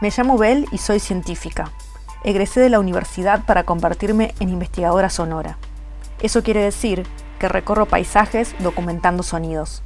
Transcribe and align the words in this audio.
Me 0.00 0.10
llamo 0.16 0.38
Bel 0.38 0.68
y 0.70 0.78
soy 0.78 1.00
científica. 1.00 1.72
Egresé 2.22 2.60
de 2.60 2.68
la 2.68 2.78
universidad 2.78 3.44
para 3.44 3.64
convertirme 3.64 4.32
en 4.38 4.48
investigadora 4.48 5.10
sonora. 5.10 5.58
Eso 6.22 6.44
quiere 6.44 6.62
decir 6.62 7.04
que 7.40 7.48
recorro 7.48 7.86
paisajes 7.86 8.54
documentando 8.60 9.24
sonidos. 9.24 9.82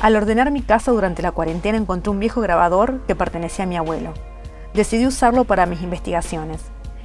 Al 0.00 0.16
ordenar 0.16 0.50
mi 0.50 0.62
casa 0.62 0.90
durante 0.90 1.20
la 1.20 1.32
cuarentena 1.32 1.76
encontré 1.76 2.10
un 2.10 2.18
viejo 2.18 2.40
grabador 2.40 3.02
que 3.06 3.14
pertenecía 3.14 3.66
a 3.66 3.68
mi 3.68 3.76
abuelo. 3.76 4.14
Decidí 4.72 5.06
usarlo 5.06 5.44
para 5.44 5.66
mis 5.66 5.82
investigaciones 5.82 6.62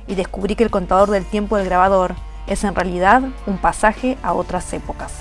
y 0.08 0.16
descubrí 0.16 0.56
que 0.56 0.64
el 0.64 0.72
contador 0.72 1.12
del 1.12 1.26
tiempo 1.26 1.58
del 1.58 1.66
grabador 1.66 2.16
es 2.48 2.64
en 2.64 2.74
realidad 2.74 3.22
un 3.46 3.58
pasaje 3.58 4.18
a 4.24 4.34
otras 4.34 4.74
épocas. 4.74 5.14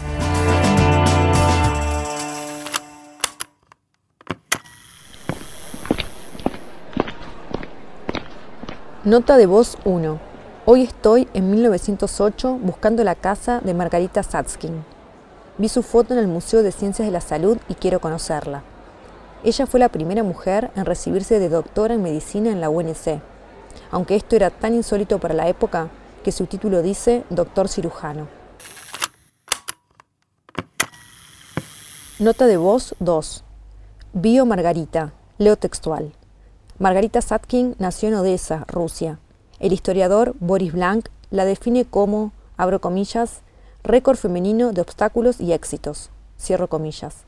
Nota 9.05 9.37
de 9.37 9.47
voz 9.47 9.79
1. 9.85 10.19
Hoy 10.65 10.83
estoy 10.83 11.29
en 11.33 11.51
1908 11.51 12.59
buscando 12.61 13.05
la 13.05 13.15
casa 13.15 13.61
de 13.61 13.73
Margarita 13.73 14.23
Satskin. 14.23 14.85
Vi 15.59 15.69
su 15.69 15.83
foto 15.83 16.15
en 16.15 16.19
el 16.19 16.27
Museo 16.27 16.63
de 16.63 16.73
Ciencias 16.73 17.07
de 17.07 17.13
la 17.13 17.21
Salud 17.21 17.59
y 17.69 17.75
quiero 17.75 18.01
conocerla. 18.01 18.63
Ella 19.45 19.67
fue 19.67 19.79
la 19.79 19.91
primera 19.91 20.25
mujer 20.25 20.71
en 20.75 20.85
recibirse 20.85 21.39
de 21.39 21.49
doctora 21.49 21.95
en 21.95 22.03
medicina 22.03 22.51
en 22.51 22.61
la 22.61 22.69
UNC, 22.69 23.21
aunque 23.93 24.17
esto 24.17 24.35
era 24.35 24.51
tan 24.51 24.75
insólito 24.75 25.21
para 25.21 25.35
la 25.35 25.49
época 25.49 25.89
que 26.27 26.33
su 26.33 26.47
título 26.47 26.83
dice 26.83 27.23
doctor 27.31 27.69
cirujano. 27.69 28.27
Nota 32.19 32.49
de 32.49 32.57
voz 32.57 32.97
2. 32.99 33.45
Bio 34.13 34.45
Margarita. 34.45 35.13
Leo 35.39 35.57
textual. 35.57 36.15
Margarita 36.81 37.23
Satkin 37.23 37.77
nació 37.79 38.09
en 38.09 38.17
Odessa, 38.17 38.65
Rusia. 38.67 39.21
El 39.61 39.73
historiador 39.73 40.35
Boris 40.41 40.73
Blank 40.73 41.11
la 41.31 41.45
define 41.45 41.85
como, 41.85 42.33
abro 42.57 42.81
comillas, 42.81 43.43
récord 43.85 44.17
femenino 44.17 44.73
de 44.73 44.81
obstáculos 44.81 45.41
y 45.41 45.53
éxitos. 45.53 46.11
Cierro 46.41 46.67
comillas. 46.67 47.19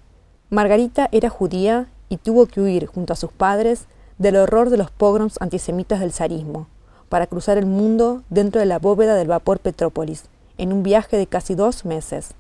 Margarita 0.51 1.09
era 1.13 1.31
judía 1.31 1.87
y 2.09 2.17
tuvo 2.17 2.47
que 2.47 2.61
huir 2.61 2.87
junto 2.87 3.13
a 3.13 3.17
sus 3.17 3.31
padres 3.31 3.85
del 4.19 4.35
horror 4.35 4.71
de 4.71 4.77
los 4.77 4.91
pogroms 4.91 5.41
antisemitas 5.41 6.01
del 6.01 6.11
zarismo, 6.11 6.67
para 7.09 7.27
cruzar 7.27 7.59
el 7.59 7.67
mundo 7.67 8.23
dentro 8.31 8.61
de 8.61 8.67
la 8.67 8.79
bóveda 8.79 9.15
del 9.15 9.29
vapor 9.29 9.61
Petrópolis, 9.61 10.25
en 10.59 10.73
un 10.73 10.83
viaje 10.83 11.17
de 11.17 11.27
casi 11.27 11.55
dos 11.55 11.85
meses. 11.85 12.31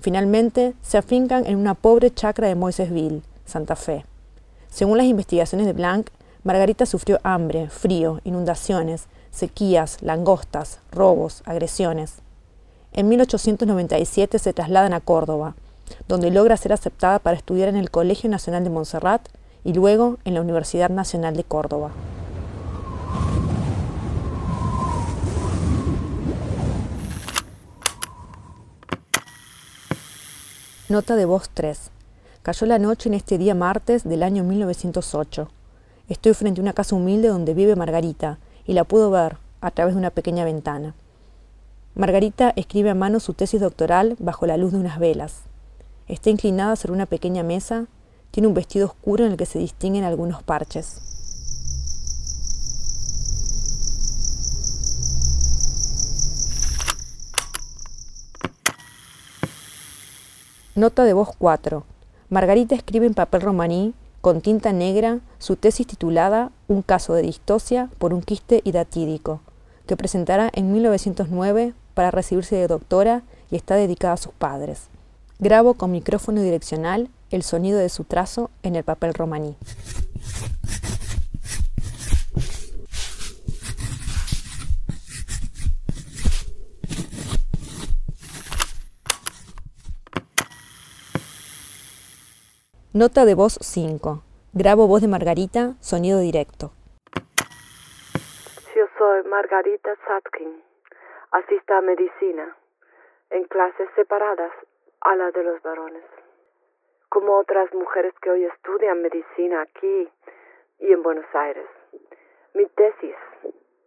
Finalmente, 0.00 0.74
se 0.82 0.98
afincan 0.98 1.46
en 1.46 1.56
una 1.56 1.74
pobre 1.74 2.12
chacra 2.12 2.48
de 2.48 2.54
Moisesville, 2.54 3.22
Santa 3.46 3.76
Fe. 3.76 4.04
Según 4.68 4.98
las 4.98 5.06
investigaciones 5.06 5.66
de 5.66 5.72
Blanc, 5.72 6.08
Margarita 6.44 6.86
sufrió 6.86 7.20
hambre, 7.22 7.68
frío, 7.70 8.20
inundaciones, 8.24 9.06
sequías, 9.30 9.98
langostas, 10.02 10.80
robos, 10.90 11.42
agresiones. 11.46 12.14
En 12.92 13.08
1897 13.08 14.38
se 14.38 14.52
trasladan 14.52 14.92
a 14.92 15.00
Córdoba, 15.00 15.54
donde 16.08 16.30
logra 16.30 16.56
ser 16.56 16.72
aceptada 16.72 17.18
para 17.18 17.36
estudiar 17.36 17.68
en 17.68 17.76
el 17.76 17.90
Colegio 17.90 18.28
Nacional 18.28 18.64
de 18.64 18.70
Montserrat 18.70 19.28
y 19.64 19.72
luego 19.72 20.18
en 20.24 20.34
la 20.34 20.40
Universidad 20.40 20.90
Nacional 20.90 21.36
de 21.36 21.44
Córdoba. 21.44 21.92
Nota 30.92 31.16
de 31.16 31.24
voz 31.24 31.48
3. 31.54 31.90
Cayó 32.42 32.66
la 32.66 32.78
noche 32.78 33.08
en 33.08 33.14
este 33.14 33.38
día 33.38 33.54
martes 33.54 34.04
del 34.04 34.22
año 34.22 34.44
1908. 34.44 35.48
Estoy 36.10 36.34
frente 36.34 36.60
a 36.60 36.64
una 36.64 36.74
casa 36.74 36.94
humilde 36.94 37.28
donde 37.28 37.54
vive 37.54 37.76
Margarita 37.76 38.38
y 38.66 38.74
la 38.74 38.84
puedo 38.84 39.10
ver 39.10 39.38
a 39.62 39.70
través 39.70 39.94
de 39.94 40.00
una 40.00 40.10
pequeña 40.10 40.44
ventana. 40.44 40.94
Margarita 41.94 42.52
escribe 42.56 42.90
a 42.90 42.94
mano 42.94 43.20
su 43.20 43.32
tesis 43.32 43.62
doctoral 43.62 44.16
bajo 44.18 44.44
la 44.44 44.58
luz 44.58 44.72
de 44.72 44.80
unas 44.80 44.98
velas. 44.98 45.44
Está 46.08 46.28
inclinada 46.28 46.76
sobre 46.76 46.92
una 46.92 47.06
pequeña 47.06 47.42
mesa, 47.42 47.86
tiene 48.30 48.48
un 48.48 48.52
vestido 48.52 48.84
oscuro 48.84 49.24
en 49.24 49.30
el 49.30 49.38
que 49.38 49.46
se 49.46 49.60
distinguen 49.60 50.04
algunos 50.04 50.42
parches. 50.42 51.11
Nota 60.74 61.04
de 61.04 61.12
voz 61.12 61.28
4. 61.36 61.84
Margarita 62.30 62.74
escribe 62.74 63.04
en 63.04 63.12
papel 63.12 63.42
romaní, 63.42 63.92
con 64.22 64.40
tinta 64.40 64.72
negra, 64.72 65.18
su 65.38 65.56
tesis 65.56 65.86
titulada 65.86 66.50
Un 66.66 66.80
caso 66.80 67.12
de 67.12 67.20
distosia 67.20 67.90
por 67.98 68.14
un 68.14 68.22
quiste 68.22 68.62
hidatídico, 68.64 69.42
que 69.86 69.98
presentará 69.98 70.48
en 70.54 70.72
1909 70.72 71.74
para 71.92 72.10
recibirse 72.10 72.56
de 72.56 72.68
doctora 72.68 73.22
y 73.50 73.56
está 73.56 73.74
dedicada 73.74 74.14
a 74.14 74.16
sus 74.16 74.32
padres. 74.32 74.88
Grabo 75.38 75.74
con 75.74 75.92
micrófono 75.92 76.40
direccional 76.40 77.10
el 77.30 77.42
sonido 77.42 77.78
de 77.78 77.90
su 77.90 78.04
trazo 78.04 78.48
en 78.62 78.74
el 78.74 78.82
papel 78.82 79.12
romaní. 79.12 79.56
Nota 92.94 93.24
de 93.24 93.34
voz 93.34 93.56
5. 93.62 94.20
Grabo 94.52 94.86
voz 94.86 95.00
de 95.00 95.08
Margarita, 95.08 95.80
sonido 95.80 96.20
directo. 96.20 96.72
Yo 98.76 98.84
soy 98.98 99.22
Margarita 99.22 99.96
Satkin 100.06 100.62
asista 101.30 101.78
a 101.78 101.80
medicina 101.80 102.54
en 103.30 103.44
clases 103.44 103.88
separadas 103.96 104.52
a 105.00 105.16
la 105.16 105.30
de 105.30 105.42
los 105.42 105.62
varones. 105.62 106.04
Como 107.08 107.38
otras 107.38 107.72
mujeres 107.72 108.12
que 108.20 108.28
hoy 108.28 108.44
estudian 108.44 109.00
medicina 109.00 109.62
aquí 109.62 110.10
y 110.80 110.92
en 110.92 111.02
Buenos 111.02 111.24
Aires. 111.32 111.68
Mi 112.52 112.66
tesis 112.66 113.16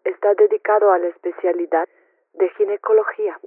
está 0.04 0.34
dedicado 0.34 0.92
a 0.92 0.98
la 0.98 1.10
especialidad 1.10 1.88
de 2.34 2.50
ginecología 2.58 3.40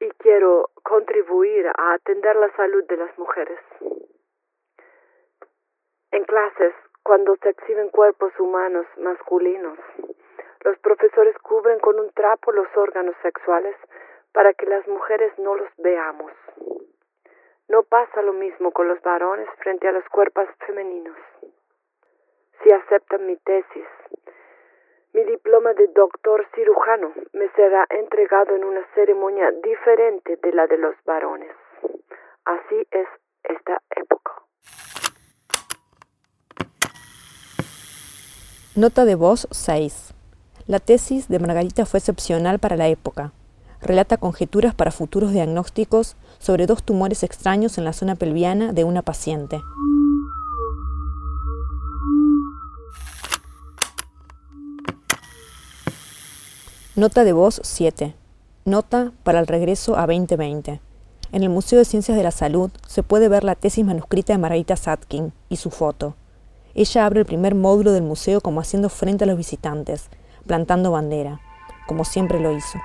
y 0.00 0.08
quiero 0.16 0.70
contribuir 0.82 1.66
a 1.76 1.92
atender 1.92 2.36
la 2.36 2.50
salud 2.56 2.84
de 2.88 2.96
las 2.96 3.18
mujeres. 3.18 3.58
En 6.12 6.24
clases, 6.24 6.74
cuando 7.04 7.36
se 7.36 7.50
exhiben 7.50 7.88
cuerpos 7.90 8.32
humanos 8.38 8.86
masculinos, 8.96 9.78
los 10.64 10.78
profesores 10.78 11.36
cubren 11.38 11.78
con 11.78 11.98
un 12.00 12.10
trapo 12.12 12.52
los 12.52 12.66
órganos 12.76 13.14
sexuales 13.22 13.76
para 14.32 14.52
que 14.52 14.66
las 14.66 14.86
mujeres 14.88 15.32
no 15.38 15.54
los 15.54 15.68
veamos. 15.78 16.32
No 17.68 17.84
pasa 17.84 18.22
lo 18.22 18.32
mismo 18.32 18.72
con 18.72 18.88
los 18.88 19.00
varones 19.02 19.48
frente 19.58 19.86
a 19.86 19.92
los 19.92 20.04
cuerpos 20.08 20.48
femeninos. 20.66 21.16
Si 22.62 22.72
aceptan 22.72 23.26
mi 23.26 23.36
tesis, 23.36 23.86
mi 25.12 25.24
diploma 25.24 25.72
de 25.74 25.86
doctor 25.88 26.46
cirujano 26.54 27.12
me 27.32 27.48
será 27.50 27.86
entregado 27.88 28.54
en 28.54 28.64
una 28.64 28.84
ceremonia 28.94 29.50
diferente 29.52 30.36
de 30.36 30.52
la 30.52 30.66
de 30.66 30.78
los 30.78 30.94
varones. 31.04 31.52
Así 32.44 32.86
es 32.90 33.08
esta 33.44 33.80
época. 33.96 34.42
Nota 38.80 39.04
de 39.04 39.14
voz 39.14 39.46
6. 39.50 40.14
La 40.66 40.78
tesis 40.78 41.28
de 41.28 41.38
Margarita 41.38 41.84
fue 41.84 41.98
excepcional 41.98 42.58
para 42.58 42.78
la 42.78 42.88
época. 42.88 43.30
Relata 43.82 44.16
conjeturas 44.16 44.74
para 44.74 44.90
futuros 44.90 45.32
diagnósticos 45.32 46.16
sobre 46.38 46.66
dos 46.66 46.82
tumores 46.82 47.22
extraños 47.22 47.76
en 47.76 47.84
la 47.84 47.92
zona 47.92 48.14
pelviana 48.14 48.72
de 48.72 48.84
una 48.84 49.02
paciente. 49.02 49.60
Nota 56.96 57.24
de 57.24 57.34
voz 57.34 57.60
7. 57.62 58.14
Nota 58.64 59.12
para 59.24 59.40
el 59.40 59.46
regreso 59.46 59.98
a 59.98 60.06
2020. 60.06 60.80
En 61.32 61.42
el 61.42 61.50
Museo 61.50 61.80
de 61.80 61.84
Ciencias 61.84 62.16
de 62.16 62.22
la 62.22 62.30
Salud 62.30 62.70
se 62.88 63.02
puede 63.02 63.28
ver 63.28 63.44
la 63.44 63.56
tesis 63.56 63.84
manuscrita 63.84 64.32
de 64.32 64.38
Margarita 64.38 64.76
Satkin 64.76 65.34
y 65.50 65.56
su 65.56 65.68
foto. 65.68 66.14
Ella 66.74 67.06
abre 67.06 67.20
el 67.20 67.26
primer 67.26 67.54
módulo 67.54 67.92
del 67.92 68.02
museo 68.02 68.40
como 68.40 68.60
haciendo 68.60 68.88
frente 68.88 69.24
a 69.24 69.26
los 69.26 69.36
visitantes, 69.36 70.08
plantando 70.46 70.92
bandera, 70.92 71.40
como 71.86 72.04
siempre 72.04 72.40
lo 72.40 72.52
hizo. 72.56 72.78